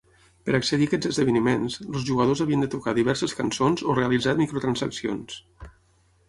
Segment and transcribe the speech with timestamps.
[0.45, 5.39] Per accedir a aquests esdeveniments, els jugadors havien de tocar diverses cançons o realitzar microtransaccions.